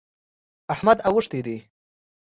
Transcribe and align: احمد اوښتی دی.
احمد 0.73 0.97
اوښتی 1.07 1.39
دی. 1.45 1.57